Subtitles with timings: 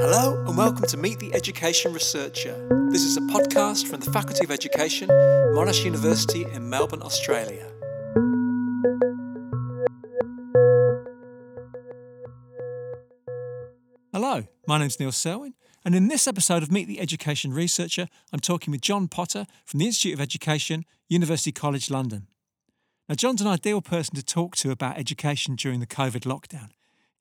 [0.00, 2.68] Hello and welcome to Meet the Education Researcher.
[2.90, 7.70] This is a podcast from the Faculty of Education, Monash University in Melbourne, Australia.
[14.12, 15.54] Hello, my name's Neil Selwyn,
[15.84, 19.78] and in this episode of Meet the Education Researcher, I'm talking with John Potter from
[19.78, 22.26] the Institute of Education, University College London.
[23.08, 26.70] Now, John's an ideal person to talk to about education during the COVID lockdown.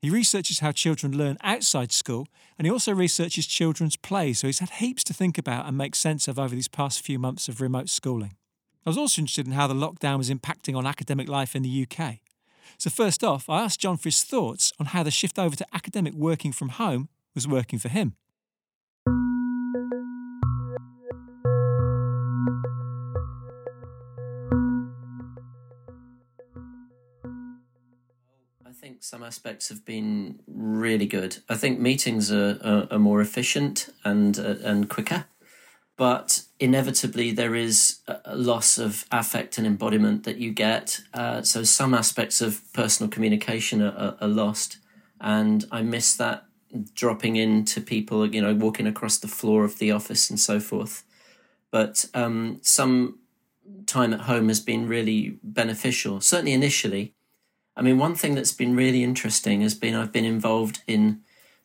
[0.04, 4.60] He researches how children learn outside school, and he also researches children's play, so he's
[4.60, 7.62] had heaps to think about and make sense of over these past few months of
[7.62, 8.36] remote schooling.
[8.86, 11.88] I was also interested in how the lockdown was impacting on academic life in the
[11.90, 12.18] UK.
[12.78, 15.66] So, first off, I asked John for his thoughts on how the shift over to
[15.74, 18.18] academic working from home was working for him.
[29.04, 31.36] Some aspects have been really good.
[31.50, 35.26] I think meetings are, are, are more efficient and uh, and quicker,
[35.98, 41.02] but inevitably there is a loss of affect and embodiment that you get.
[41.14, 44.78] Uh, so some aspects of personal communication are, are, are lost,
[45.20, 46.46] and I miss that
[46.96, 51.04] dropping into people, you know, walking across the floor of the office and so forth.
[51.72, 53.20] But um, some
[53.86, 57.16] time at home has been really beneficial, certainly initially.
[57.76, 61.22] I mean, one thing that's been really interesting has been I've been involved in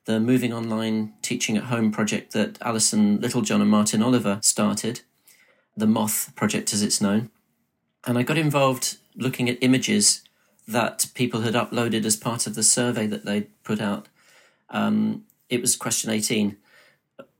[0.07, 5.03] the Moving Online Teaching at Home project that Alison Littlejohn and Martin Oliver started,
[5.77, 7.31] the Moth project as it's known.
[8.07, 10.23] And I got involved looking at images
[10.67, 14.09] that people had uploaded as part of the survey that they'd put out.
[14.71, 16.57] Um, it was question 18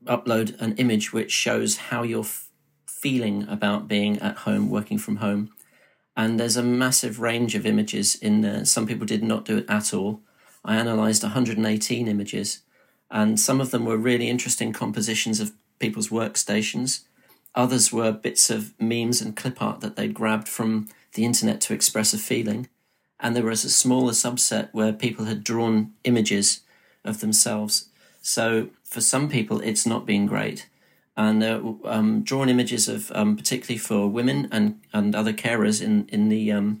[0.05, 2.49] upload an image which shows how you're f-
[2.87, 5.51] feeling about being at home, working from home
[6.19, 8.65] and there's a massive range of images in there.
[8.65, 10.19] Some people did not do it at all.
[10.65, 12.59] I analysed 118 images,
[13.09, 17.05] and some of them were really interesting compositions of people's workstations.
[17.55, 21.73] Others were bits of memes and clip art that they'd grabbed from the internet to
[21.73, 22.67] express a feeling.
[23.21, 26.63] And there was a smaller subset where people had drawn images
[27.05, 27.85] of themselves.
[28.21, 30.67] So for some people, it's not been great
[31.19, 36.07] and uh, um, drawn images of um, particularly for women and, and other carers in
[36.07, 36.79] in the um,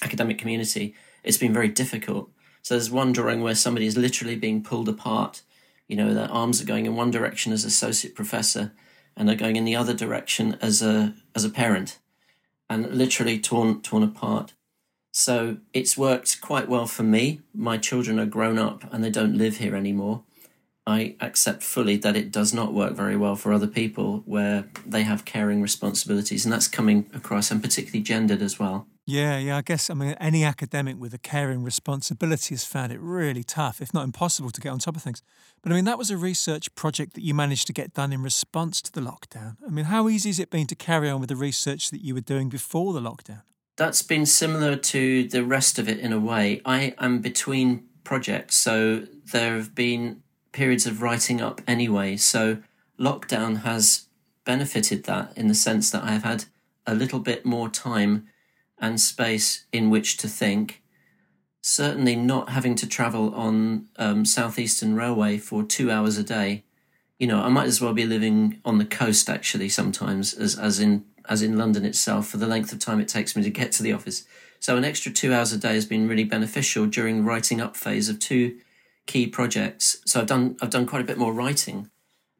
[0.00, 0.94] academic community.
[1.24, 2.30] It's been very difficult.
[2.62, 5.42] So there's one drawing where somebody is literally being pulled apart.
[5.88, 8.72] You know, their arms are going in one direction as associate professor,
[9.16, 11.98] and they're going in the other direction as a as a parent,
[12.70, 14.54] and literally torn torn apart.
[15.10, 17.40] So it's worked quite well for me.
[17.52, 20.22] My children are grown up and they don't live here anymore.
[20.86, 25.02] I accept fully that it does not work very well for other people where they
[25.02, 28.86] have caring responsibilities, and that's coming across, and particularly gendered as well.
[29.06, 33.00] Yeah, yeah, I guess, I mean, any academic with a caring responsibility has found it
[33.00, 35.22] really tough, if not impossible, to get on top of things.
[35.62, 38.22] But I mean, that was a research project that you managed to get done in
[38.22, 39.56] response to the lockdown.
[39.66, 42.14] I mean, how easy has it been to carry on with the research that you
[42.14, 43.42] were doing before the lockdown?
[43.76, 46.62] That's been similar to the rest of it in a way.
[46.64, 50.22] I am between projects, so there have been
[50.54, 52.16] periods of writing up anyway.
[52.16, 52.58] So
[52.98, 54.06] lockdown has
[54.44, 56.44] benefited that in the sense that I have had
[56.86, 58.28] a little bit more time
[58.78, 60.80] and space in which to think.
[61.60, 66.62] Certainly not having to travel on um, Southeastern Railway for two hours a day.
[67.18, 70.78] You know, I might as well be living on the coast actually sometimes, as as
[70.78, 73.72] in as in London itself, for the length of time it takes me to get
[73.72, 74.26] to the office.
[74.60, 78.08] So an extra two hours a day has been really beneficial during writing up phase
[78.10, 78.58] of two
[79.06, 80.00] key projects.
[80.06, 81.90] So I've done I've done quite a bit more writing.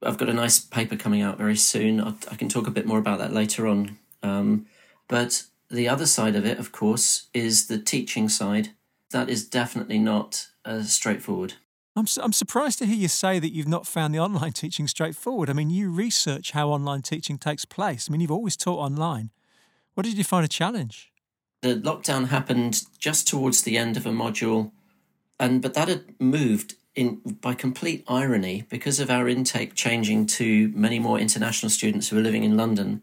[0.02, 2.00] I've got a nice paper coming out very soon.
[2.00, 3.98] I'll, i can talk a bit more about that later on.
[4.22, 4.66] Um,
[5.08, 8.70] but the other side of it, of course, is the teaching side.
[9.10, 11.54] That is definitely not uh, straightforward.
[11.96, 14.88] I'm, su- I'm surprised to hear you say that you've not found the online teaching
[14.88, 15.48] straightforward.
[15.48, 18.08] I mean, you research how online teaching takes place.
[18.08, 19.30] I mean, you've always taught online.
[19.94, 21.12] What did you find a challenge?
[21.62, 24.72] The lockdown happened just towards the end of a module
[25.38, 30.68] and but that had moved in by complete irony because of our intake changing to
[30.74, 33.02] many more international students who were living in London.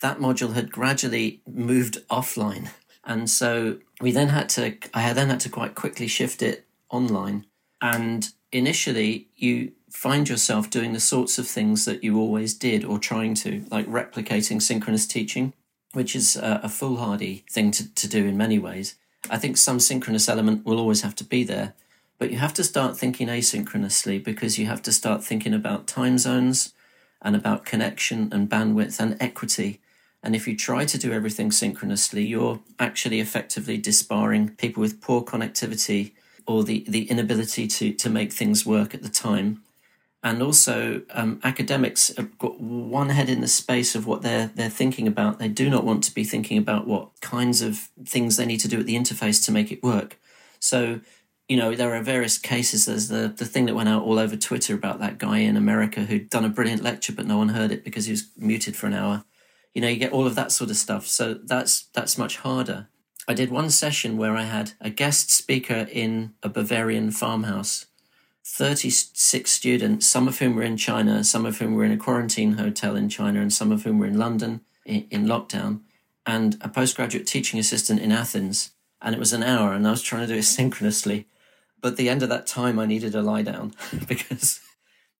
[0.00, 2.70] That module had gradually moved offline,
[3.04, 4.76] and so we then had to.
[4.94, 7.46] I had then had to quite quickly shift it online.
[7.80, 12.98] And initially, you find yourself doing the sorts of things that you always did, or
[12.98, 15.54] trying to, like replicating synchronous teaching,
[15.92, 18.96] which is a, a foolhardy thing to, to do in many ways.
[19.30, 21.74] I think some synchronous element will always have to be there,
[22.18, 26.18] but you have to start thinking asynchronously because you have to start thinking about time
[26.18, 26.72] zones
[27.22, 29.80] and about connection and bandwidth and equity.
[30.22, 35.22] And if you try to do everything synchronously, you're actually effectively disbarring people with poor
[35.22, 36.12] connectivity
[36.46, 39.62] or the, the inability to, to make things work at the time.
[40.22, 44.68] And also, um, academics have got one head in the space of what they're they're
[44.68, 45.38] thinking about.
[45.38, 48.68] They do not want to be thinking about what kinds of things they need to
[48.68, 50.18] do at the interface to make it work.
[50.58, 51.00] So,
[51.48, 52.86] you know, there are various cases.
[52.86, 56.00] There's the the thing that went out all over Twitter about that guy in America
[56.00, 58.88] who'd done a brilliant lecture, but no one heard it because he was muted for
[58.88, 59.24] an hour.
[59.72, 61.06] You know, you get all of that sort of stuff.
[61.06, 62.88] So that's that's much harder.
[63.28, 67.86] I did one session where I had a guest speaker in a Bavarian farmhouse,
[68.50, 72.54] 36 students, some of whom were in China, some of whom were in a quarantine
[72.54, 75.80] hotel in China, and some of whom were in London in, in lockdown,
[76.26, 78.72] and a postgraduate teaching assistant in Athens.
[79.00, 81.26] And it was an hour, and I was trying to do it synchronously.
[81.80, 83.74] But the end of that time, I needed a lie down
[84.08, 84.60] because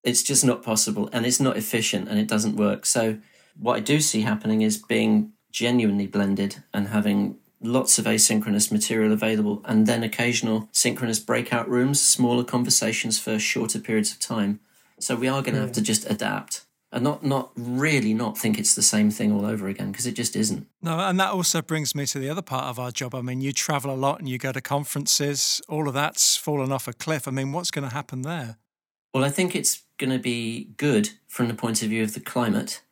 [0.02, 2.86] it's just not possible and it's not efficient and it doesn't work.
[2.86, 3.18] So,
[3.56, 9.12] what I do see happening is being genuinely blended and having lots of asynchronous material
[9.12, 14.60] available, and then occasional synchronous breakout rooms, smaller conversations for shorter periods of time.
[15.00, 15.84] So we are going to have to hmm.
[15.84, 19.90] just adapt and not not really not think it's the same thing all over again
[19.92, 20.66] because it just isn't.
[20.82, 23.14] No, and that also brings me to the other part of our job.
[23.14, 25.60] I mean, you travel a lot and you go to conferences.
[25.68, 27.28] All of that's fallen off a cliff.
[27.28, 28.56] I mean, what's going to happen there?
[29.12, 32.20] Well, I think it's going to be good from the point of view of the
[32.20, 32.82] climate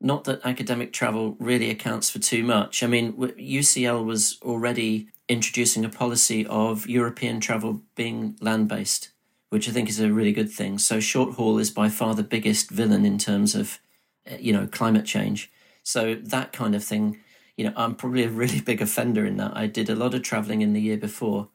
[0.00, 2.82] not that academic travel really accounts for too much.
[2.82, 9.10] I mean, UCL was already introducing a policy of European travel being land based,
[9.50, 10.78] which I think is a really good thing.
[10.78, 13.78] So, short haul is by far the biggest villain in terms of,
[14.26, 15.50] eh, you know, climate change.
[15.82, 17.18] So, that kind of thing,
[17.56, 19.56] you know, I'm probably a really big offender in that.
[19.56, 21.48] I did a lot of traveling in the year before,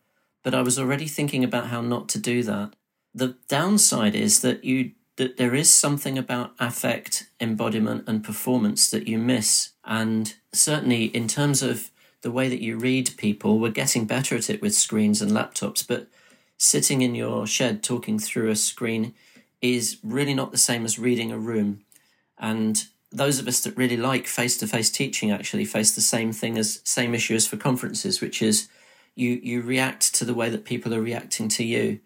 [0.44, 2.76] but I was already thinking about how not to do that.
[3.14, 9.08] The downside is that you that there is something about affect, embodiment, and performance that
[9.08, 9.72] you miss.
[9.84, 11.92] And certainly, in terms of
[12.22, 15.86] the way that you read people, we're getting better at it with screens and laptops.
[15.86, 16.08] But
[16.58, 19.14] sitting in your shed talking through a screen
[19.62, 21.82] is really not the same as reading a room.
[22.38, 26.32] And those of us that really like face to face teaching actually face the same
[26.32, 28.70] thing as same issue as for conferences, which is
[29.16, 32.00] you you react to the way that people are reacting to you.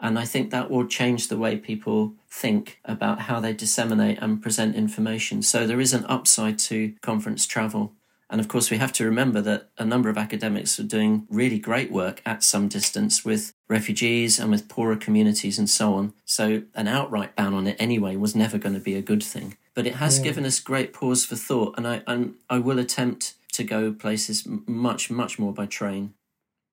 [0.00, 4.40] And I think that will change the way people think about how they disseminate and
[4.40, 5.42] present information.
[5.42, 7.92] So there is an upside to conference travel.
[8.30, 11.58] And of course, we have to remember that a number of academics are doing really
[11.58, 16.12] great work at some distance with refugees and with poorer communities and so on.
[16.26, 19.56] So an outright ban on it anyway was never going to be a good thing.
[19.74, 20.24] But it has yeah.
[20.24, 21.74] given us great pause for thought.
[21.78, 26.12] And I, I'm, I will attempt to go places much, much more by train.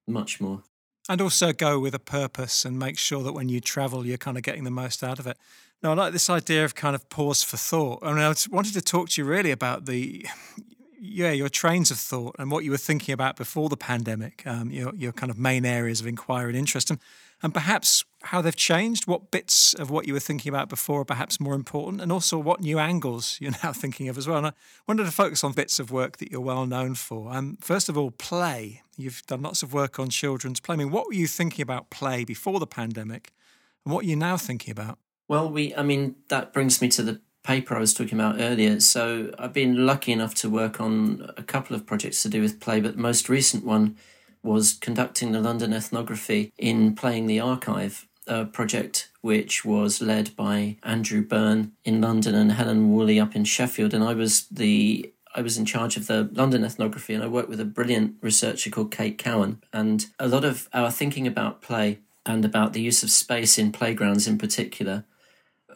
[0.07, 0.62] Much more
[1.07, 4.37] and also go with a purpose and make sure that when you travel, you're kind
[4.37, 5.37] of getting the most out of it.
[5.83, 7.99] Now, I like this idea of kind of pause for thought.
[8.01, 10.25] I mean, I wanted to talk to you really about the,
[10.99, 14.71] yeah, your trains of thought and what you were thinking about before the pandemic, um,
[14.71, 16.89] your, your kind of main areas of inquiry and interest.
[16.89, 16.99] And
[17.43, 21.05] and perhaps how they've changed, what bits of what you were thinking about before are
[21.05, 24.37] perhaps more important, and also what new angles you're now thinking of as well.
[24.37, 24.53] And I
[24.87, 27.31] wanted to focus on bits of work that you're well known for.
[27.31, 28.81] Um, first of all, play.
[28.97, 30.74] You've done lots of work on children's play.
[30.74, 33.31] I mean, what were you thinking about play before the pandemic,
[33.83, 35.00] and what are you now thinking about?
[35.27, 38.80] Well, we, I mean, that brings me to the paper I was talking about earlier.
[38.80, 42.59] So I've been lucky enough to work on a couple of projects to do with
[42.59, 43.97] play, but the most recent one
[44.44, 50.77] was conducting the London ethnography in Playing the Archive, a project which was led by
[50.84, 53.93] Andrew Burn in London and Helen Woolley up in Sheffield.
[53.93, 57.50] And I was the I was in charge of the London ethnography and I worked
[57.50, 59.62] with a brilliant researcher called Kate Cowan.
[59.72, 63.72] And a lot of our thinking about play and about the use of space in
[63.72, 65.06] playgrounds in particular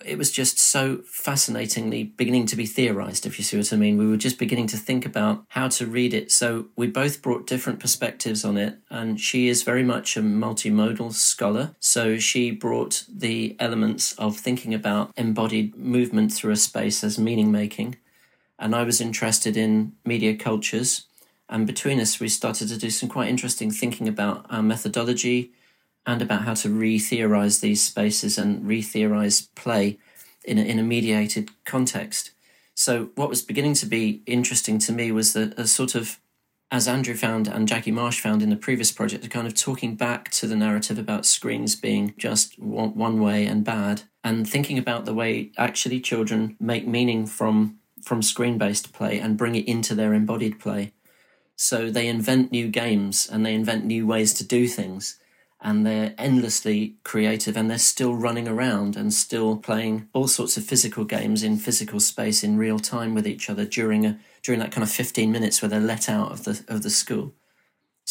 [0.06, 3.98] it was just so fascinatingly beginning to be theorized, if you see what I mean.
[3.98, 6.32] We were just beginning to think about how to read it.
[6.32, 8.78] So we both brought different perspectives on it.
[8.89, 11.75] And she is very much a multimodal scholar.
[11.80, 17.51] So she brought the elements of thinking about embodied movement through a space as meaning
[17.51, 17.98] making.
[18.60, 21.08] And I was interested in media cultures.
[21.48, 25.51] And between us, we started to do some quite interesting thinking about our methodology
[26.06, 29.98] and about how to re theorize these spaces and re theorize play
[30.46, 32.32] in a, in a mediated context.
[32.75, 36.20] So, what was beginning to be interesting to me was that a sort of,
[36.72, 39.96] as Andrew found and Jackie Marsh found in the previous project, a kind of talking
[39.96, 45.06] back to the narrative about screens being just one way and bad, and thinking about
[45.06, 49.96] the way actually children make meaning from from screen based play and bring it into
[49.96, 50.94] their embodied play.
[51.56, 55.20] So they invent new games and they invent new ways to do things
[55.62, 60.63] and they're endlessly creative and they're still running around and still playing all sorts of
[60.63, 64.72] physical games in physical space in real time with each other during a during that
[64.72, 67.34] kind of 15 minutes where they're let out of the of the school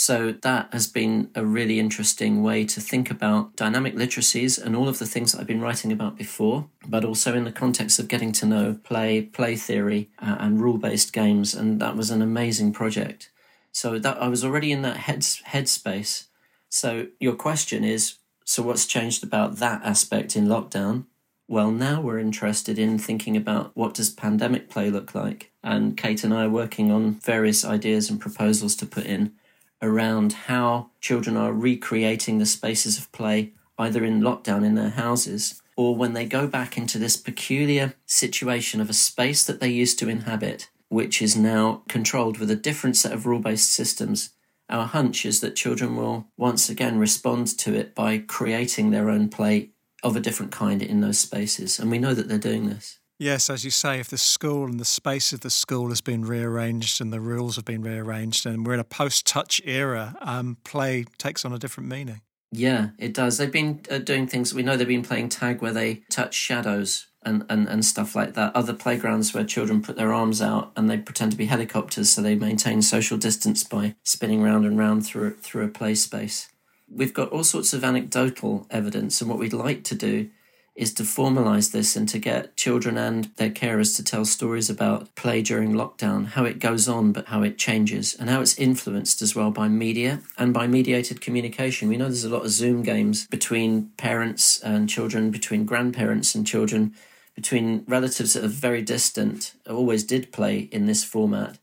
[0.00, 4.86] So that has been a really interesting way to think about dynamic literacies and all
[4.86, 8.06] of the things that I've been writing about before, but also in the context of
[8.06, 11.52] getting to know play, play theory, uh, and rule based games.
[11.52, 13.32] And that was an amazing project.
[13.72, 16.28] So that I was already in that head headspace.
[16.68, 21.06] So your question is, so what's changed about that aspect in lockdown?
[21.48, 26.22] Well, now we're interested in thinking about what does pandemic play look like, and Kate
[26.22, 29.32] and I are working on various ideas and proposals to put in
[29.80, 35.62] around how children are recreating the spaces of play either in lockdown in their houses
[35.76, 39.96] or when they go back into this peculiar situation of a space that they used
[39.96, 44.30] to inhabit, which is now controlled with a different set of rule based systems.
[44.68, 49.28] Our hunch is that children will once again respond to it by creating their own
[49.28, 49.70] play
[50.02, 51.78] of a different kind in those spaces.
[51.78, 52.98] And we know that they're doing this.
[53.20, 56.24] Yes, as you say, if the school and the space of the school has been
[56.24, 60.56] rearranged and the rules have been rearranged, and we're in a post touch era, um,
[60.62, 62.20] play takes on a different meaning.
[62.52, 63.36] Yeah, it does.
[63.36, 64.54] They've been uh, doing things.
[64.54, 68.34] We know they've been playing tag where they touch shadows and, and, and stuff like
[68.34, 68.54] that.
[68.54, 72.22] Other playgrounds where children put their arms out and they pretend to be helicopters, so
[72.22, 76.48] they maintain social distance by spinning round and round through through a play space.
[76.88, 80.30] We've got all sorts of anecdotal evidence, and what we'd like to do
[80.78, 85.12] is to formalize this and to get children and their carers to tell stories about
[85.16, 89.20] play during lockdown, how it goes on, but how it changes, and how it's influenced
[89.20, 91.88] as well by media and by mediated communication.
[91.88, 96.46] We know there's a lot of Zoom games between parents and children, between grandparents and
[96.46, 96.94] children,
[97.34, 101.58] between relatives that are very distant, always did play in this format.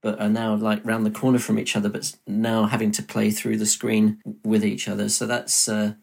[0.00, 3.30] But are now like round the corner from each other, but now having to play
[3.30, 5.08] through the screen with each other.
[5.08, 5.94] So that's uh,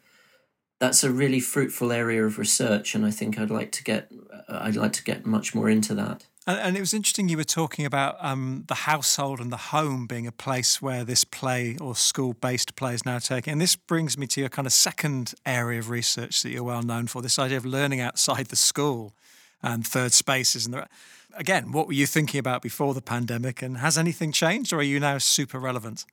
[0.81, 4.11] that's a really fruitful area of research, and I think I'd like to get
[4.49, 6.25] uh, I'd like to get much more into that.
[6.47, 10.07] And, and it was interesting you were talking about um, the household and the home
[10.07, 13.51] being a place where this play or school based play is now taking.
[13.51, 16.81] And this brings me to your kind of second area of research that you're well
[16.81, 19.13] known for this idea of learning outside the school
[19.61, 20.65] and third spaces.
[20.65, 20.87] And the,
[21.35, 23.61] again, what were you thinking about before the pandemic?
[23.61, 26.05] And has anything changed or are you now super relevant?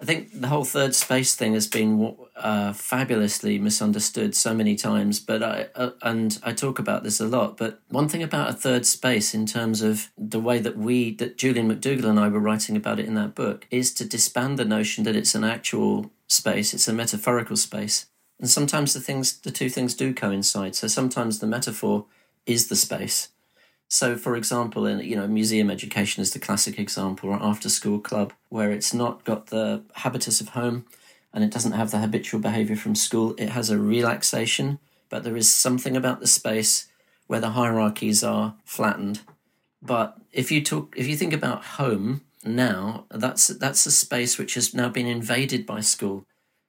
[0.00, 5.20] I think the whole third space thing has been uh, fabulously misunderstood so many times,
[5.20, 7.56] but I uh, and I talk about this a lot.
[7.56, 11.38] But one thing about a third space, in terms of the way that we, that
[11.38, 14.64] Julian McDougall and I were writing about it in that book, is to disband the
[14.64, 18.06] notion that it's an actual space; it's a metaphorical space,
[18.40, 20.74] and sometimes the things, the two things, do coincide.
[20.74, 22.06] So sometimes the metaphor
[22.46, 23.28] is the space,
[23.88, 28.00] so, for example, in you know, museum education is the classic example, or after school
[28.00, 30.84] club, where it's not got the habitus of home
[31.32, 33.34] and it doesn't have the habitual behavior from school.
[33.38, 34.78] It has a relaxation,
[35.10, 36.86] but there is something about the space
[37.26, 39.20] where the hierarchies are flattened.
[39.82, 44.54] But if you talk, if you think about home now, that's that's a space which
[44.54, 46.24] has now been invaded by school.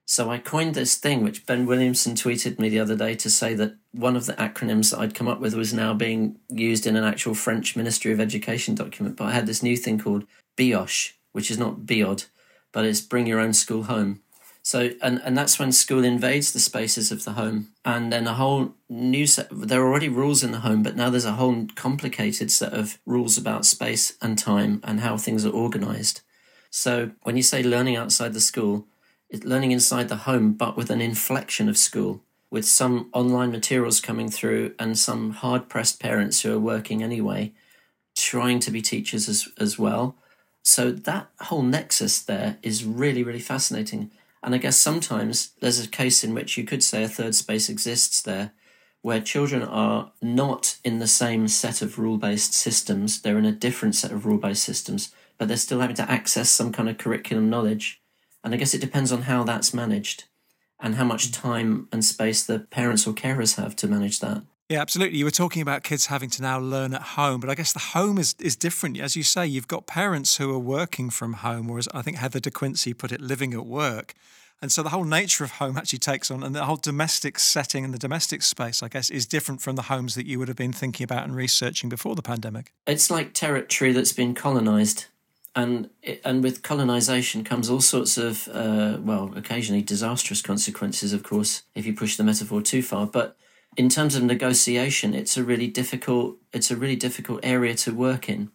[0.07, 3.55] So I coined this thing, which Ben Williamson tweeted me the other day to say
[3.55, 6.95] that one of the acronyms that I'd come up with was now being used in
[6.95, 9.17] an actual French Ministry of Education document.
[9.17, 10.25] But I had this new thing called
[10.57, 12.27] BYOSH, which is not BYOD,
[12.71, 14.21] but it's bring your own school home.
[14.61, 17.69] So, and, and that's when school invades the spaces of the home.
[17.83, 21.09] And then a whole new set, there are already rules in the home, but now
[21.09, 25.51] there's a whole complicated set of rules about space and time and how things are
[25.51, 26.21] organized.
[26.69, 28.87] So when you say learning outside the school,
[29.43, 34.29] learning inside the home, but with an inflection of school, with some online materials coming
[34.29, 37.53] through and some hard pressed parents who are working anyway,
[38.15, 40.15] trying to be teachers as, as well.
[40.63, 44.11] So that whole nexus there is really, really fascinating.
[44.41, 47.67] And I guess sometimes there's a case in which you could say a third space
[47.67, 48.51] exists there
[49.01, 53.51] where children are not in the same set of rule based systems, they're in a
[53.51, 56.97] different set of rule based systems, but they're still having to access some kind of
[56.97, 58.01] curriculum knowledge
[58.45, 60.25] and I guess it depends on how that's managed
[60.79, 64.43] and how much time and space the parents or carers have to manage that.
[64.69, 65.17] Yeah, absolutely.
[65.17, 67.79] You were talking about kids having to now learn at home, but I guess the
[67.79, 68.99] home is, is different.
[68.99, 72.17] As you say, you've got parents who are working from home, or as I think
[72.17, 74.13] Heather De Quincey put it, living at work.
[74.61, 77.83] And so the whole nature of home actually takes on, and the whole domestic setting
[77.83, 80.57] and the domestic space, I guess, is different from the homes that you would have
[80.57, 82.73] been thinking about and researching before the pandemic.
[82.87, 85.05] It's like territory that's been colonized
[85.55, 85.89] and
[86.23, 91.85] and with colonization comes all sorts of uh, well occasionally disastrous consequences of course if
[91.85, 93.07] you push the metaphor too far.
[93.07, 93.37] But
[93.77, 98.27] in terms of negotiation it's a really difficult it's a really difficult area to work
[98.29, 98.51] in.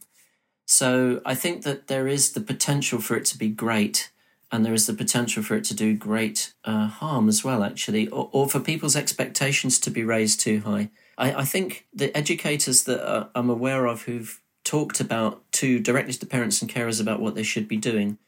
[0.66, 4.12] So i think that there is the potential for it to be great
[4.52, 8.08] and there is the potential for it to do great uh, harm as well actually
[8.08, 10.90] or, or for people's expectations to be raised too high.
[11.16, 16.26] I, think the educators that uh, i'm aware of who've talked about to directly to
[16.26, 18.18] parents and carers about what they should be doing.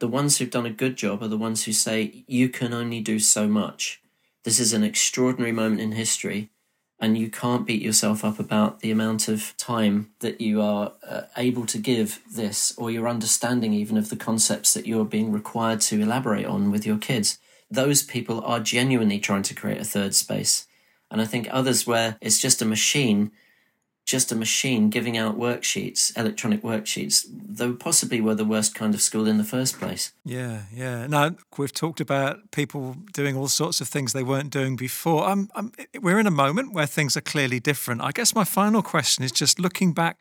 [0.00, 3.00] the ones who've done a good job are the ones who say, you can only
[3.00, 4.02] do so much.
[4.42, 6.50] This is an extraordinary moment in history,
[7.00, 11.22] and you can't beat yourself up about the amount of time that you are uh,
[11.36, 15.80] able to give this, or your understanding even of the concepts that you're being required
[15.82, 17.38] to elaborate on with your kids.
[17.70, 20.66] Those people are genuinely trying to create a third space.
[21.10, 23.30] And I think others where it's just a machine
[24.04, 29.00] just a machine giving out worksheets, electronic worksheets, though possibly were the worst kind of
[29.00, 30.12] school in the first place.
[30.24, 31.06] Yeah, yeah.
[31.06, 35.24] Now, we've talked about people doing all sorts of things they weren't doing before.
[35.24, 38.02] I'm, I'm, we're in a moment where things are clearly different.
[38.02, 40.18] I guess my final question is just looking back,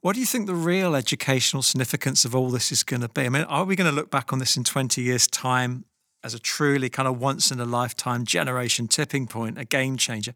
[0.00, 3.26] what do you think the real educational significance of all this is going to be?
[3.26, 5.84] I mean, are we going to look back on this in 20 years' time
[6.24, 10.34] as a truly kind of once in a lifetime generation tipping point, a game changer?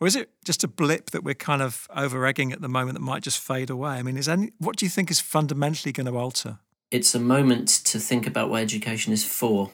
[0.00, 2.98] Or is it just a blip that we're kind of over egging at the moment
[2.98, 3.92] that might just fade away?
[3.92, 6.58] I mean, is any, what do you think is fundamentally going to alter?
[6.90, 9.72] It's a moment to think about what education is for,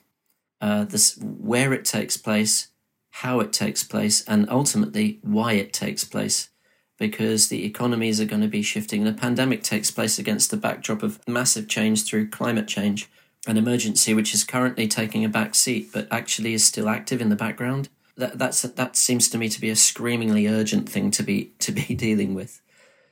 [0.61, 2.69] uh, this, where it takes place,
[3.11, 6.51] how it takes place, and ultimately why it takes place.
[6.99, 9.03] Because the economies are going to be shifting.
[9.03, 13.11] The pandemic takes place against the backdrop of massive change through climate change,
[13.49, 17.29] an emergency which is currently taking a back seat but actually is still active in
[17.29, 17.89] the background
[18.23, 21.73] that that's that seems to me to be a screamingly urgent thing to be to
[21.73, 22.63] be dealing with.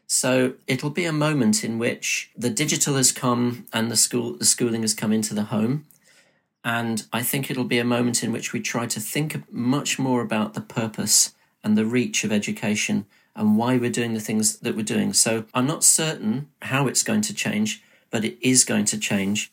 [0.07, 4.45] So it'll be a moment in which the digital has come and the school the
[4.45, 5.87] schooling has come into the home.
[6.62, 10.21] And I think it'll be a moment in which we try to think much more
[10.21, 14.76] about the purpose and the reach of education and why we're doing the things that
[14.76, 15.14] we're doing.
[15.14, 19.50] So I'm not certain how it's going to change, but it is going to change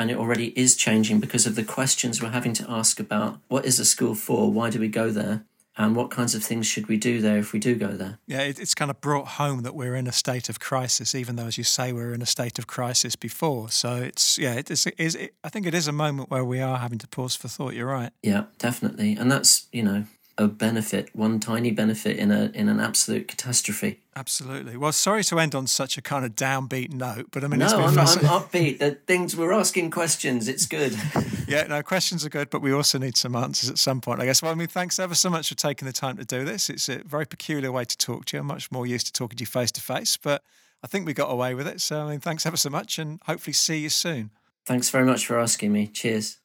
[0.00, 3.66] and it already is changing because of the questions we're having to ask about what
[3.66, 4.50] is a school for?
[4.50, 5.44] Why do we go there?
[5.76, 8.18] And what kinds of things should we do there if we do go there?
[8.26, 11.46] Yeah, it's kind of brought home that we're in a state of crisis, even though,
[11.46, 13.70] as you say, we are in a state of crisis before.
[13.70, 16.78] So it's, yeah, it is, it I think it is a moment where we are
[16.78, 17.74] having to pause for thought.
[17.74, 18.10] You're right.
[18.22, 19.16] Yeah, definitely.
[19.16, 20.04] And that's, you know,
[20.40, 24.00] a benefit, one tiny benefit in a in an absolute catastrophe.
[24.16, 24.74] Absolutely.
[24.74, 27.66] Well, sorry to end on such a kind of downbeat note, but I mean, no,
[27.66, 28.78] it's been I'm, I'm upbeat.
[28.78, 30.48] The things we're asking questions.
[30.48, 30.96] It's good.
[31.46, 34.24] yeah, no, questions are good, but we also need some answers at some point, I
[34.24, 34.42] guess.
[34.42, 36.70] Well, I mean, thanks ever so much for taking the time to do this.
[36.70, 38.40] It's a very peculiar way to talk to you.
[38.40, 40.42] I'm much more used to talking to you face to face, but
[40.82, 41.82] I think we got away with it.
[41.82, 44.30] So, I mean, thanks ever so much, and hopefully see you soon.
[44.64, 45.86] Thanks very much for asking me.
[45.86, 46.39] Cheers.